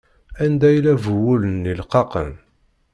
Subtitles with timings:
[0.43, 2.31] Anda yella bu wul-nni leqqaqen?